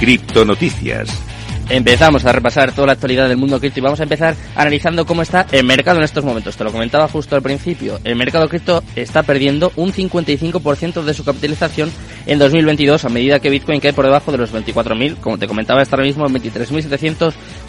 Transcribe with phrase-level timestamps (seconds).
[0.00, 1.08] Criptonoticias.
[1.70, 5.20] Empezamos a repasar toda la actualidad del mundo cripto y vamos a empezar analizando cómo
[5.20, 6.56] está el mercado en estos momentos.
[6.56, 8.00] Te lo comentaba justo al principio.
[8.04, 11.92] El mercado cripto está perdiendo un 55% de su capitalización
[12.26, 15.16] en 2022 a medida que Bitcoin cae por debajo de los 24.000.
[15.20, 16.32] Como te comentaba, está ahora mismo en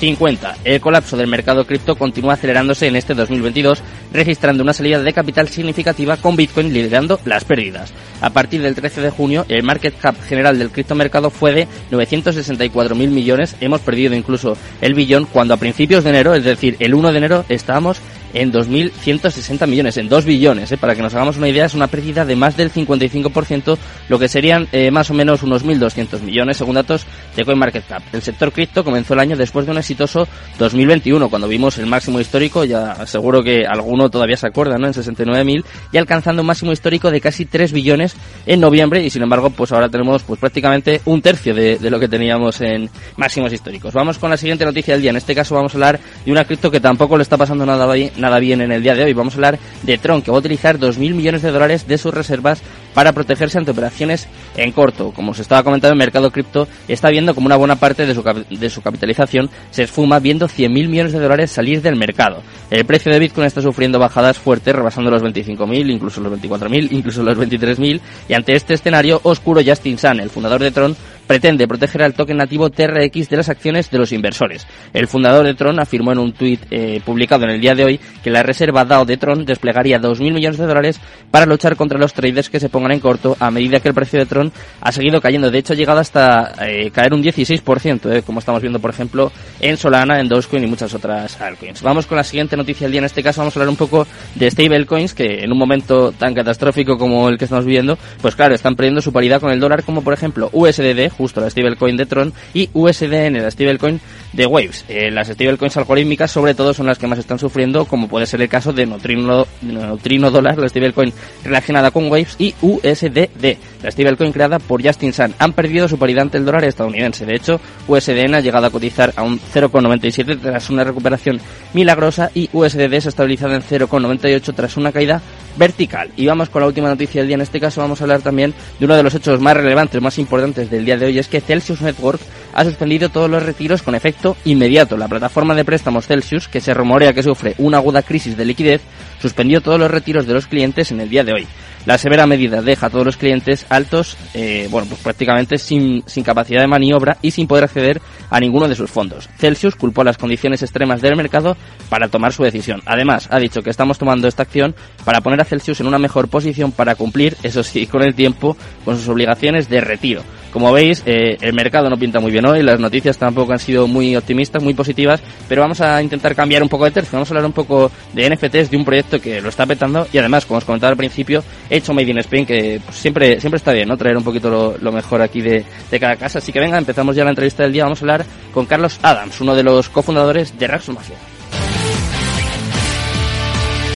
[0.00, 0.56] 23.750.
[0.64, 3.82] El colapso del mercado cripto continúa acelerándose en este 2022,
[4.12, 7.92] registrando una salida de capital significativa con Bitcoin liderando las pérdidas.
[8.20, 12.94] A partir del 13 de junio, el market cap general del criptomercado fue de 964.000
[13.08, 13.56] millones.
[13.60, 17.18] Hemos perdido incluso el billón cuando a principios de enero, es decir, el 1 de
[17.18, 18.00] enero, estábamos
[18.34, 20.70] en 2.160 millones, en 2 billones.
[20.72, 20.76] ¿eh?
[20.76, 24.28] Para que nos hagamos una idea, es una pérdida de más del 55%, lo que
[24.28, 28.02] serían eh, más o menos unos 1.200 millones, según datos de CoinMarketCap.
[28.12, 32.20] El sector cripto comenzó el año después de un exitoso 2021, cuando vimos el máximo
[32.20, 34.88] histórico, ya seguro que alguno todavía se acuerda, ¿no?
[34.88, 39.22] En 69.000, y alcanzando un máximo histórico de casi 3 billones en noviembre, y sin
[39.22, 43.52] embargo, pues ahora tenemos pues prácticamente un tercio de, de lo que teníamos en máximos
[43.52, 43.94] históricos.
[43.94, 45.10] Vamos con la siguiente noticia del día.
[45.10, 47.84] En este caso vamos a hablar de una cripto que tampoco le está pasando nada
[47.92, 49.12] bien nada bien en el día de hoy.
[49.12, 52.12] Vamos a hablar de Tron, que va a utilizar 2.000 millones de dólares de sus
[52.12, 52.62] reservas
[52.94, 55.12] para protegerse ante operaciones en corto.
[55.12, 58.22] Como se estaba comentando, el mercado cripto está viendo como una buena parte de su,
[58.22, 62.42] de su capitalización se esfuma viendo 100.000 millones de dólares salir del mercado.
[62.70, 67.22] El precio de Bitcoin está sufriendo bajadas fuertes, rebasando los 25.000, incluso los 24.000, incluso
[67.22, 68.00] los 23.000.
[68.28, 72.36] Y ante este escenario oscuro, Justin Sun, el fundador de Tron, pretende proteger al token
[72.36, 74.66] nativo TRX de las acciones de los inversores.
[74.92, 78.00] El fundador de Tron afirmó en un tuit eh, publicado en el día de hoy
[78.22, 81.00] que la reserva DAO de Tron desplegaría 2.000 millones de dólares
[81.30, 84.18] para luchar contra los traders que se pongan en corto a medida que el precio
[84.18, 85.50] de Tron ha seguido cayendo.
[85.50, 89.32] De hecho, ha llegado hasta eh, caer un 16%, eh, como estamos viendo, por ejemplo,
[89.60, 91.82] en Solana, en Dogecoin y muchas otras altcoins.
[91.82, 92.98] Vamos con la siguiente noticia del día.
[93.00, 96.34] En este caso vamos a hablar un poco de stablecoins que en un momento tan
[96.34, 99.82] catastrófico como el que estamos viviendo, pues claro, están perdiendo su paridad con el dólar,
[99.84, 104.00] como por ejemplo USDD, justo la stablecoin de Tron, y USDN, la stablecoin
[104.32, 104.84] de Waves.
[104.88, 108.42] Eh, las stablecoins algorítmicas sobre todo son las que más están sufriendo, como puede ser
[108.42, 111.12] el caso de Neutrino, Neutrino Dólar, la stablecoin
[111.44, 115.34] relacionada con Waves, y USDD, la stablecoin creada por Justin Sun.
[115.38, 117.26] Han perdido su paridad ante el dólar estadounidense.
[117.26, 121.40] De hecho, USDN ha llegado a cotizar a un 0,97 tras una recuperación
[121.72, 125.22] milagrosa y USDD se ha estabilizado en 0,98 tras una caída
[125.56, 126.10] vertical.
[126.16, 127.34] Y vamos con la última noticia del día.
[127.34, 130.18] En este caso vamos a hablar también de uno de los hechos más relevantes, más
[130.18, 132.20] importantes del día de hoy, es que Celsius Network
[132.52, 134.96] ha suspendido todos los retiros con efecto inmediato.
[134.96, 138.82] La plataforma de préstamos Celsius, que se rumorea que sufre una aguda crisis de liquidez,
[139.20, 141.46] suspendió todos los retiros de los clientes en el día de hoy.
[141.86, 146.24] La severa medida deja a todos los clientes altos, eh, bueno, pues prácticamente sin, sin
[146.24, 148.00] capacidad de maniobra y sin poder acceder
[148.30, 149.28] a ninguno de sus fondos.
[149.36, 151.58] Celsius culpó las condiciones extremas del mercado
[151.90, 152.80] para tomar su decisión.
[152.86, 154.74] Además, ha dicho que estamos tomando esta acción
[155.04, 158.56] para poner a Celsius en una mejor posición para cumplir, eso sí, con el tiempo,
[158.84, 160.22] con sus obligaciones de retiro.
[160.54, 163.88] Como veis, eh, el mercado no pinta muy bien hoy, las noticias tampoco han sido
[163.88, 167.10] muy optimistas, muy positivas, pero vamos a intentar cambiar un poco de tercio.
[167.14, 170.18] Vamos a hablar un poco de NFTs, de un proyecto que lo está petando y
[170.18, 173.72] además, como os comentaba al principio, hecho Made in Spain, que pues, siempre, siempre está
[173.72, 173.96] bien, ¿no?
[173.96, 176.38] Traer un poquito lo, mejor aquí de, de, cada casa.
[176.38, 177.82] Así que venga, empezamos ya la entrevista del día.
[177.82, 181.16] Vamos a hablar con Carlos Adams, uno de los cofundadores de Raxo Mafia.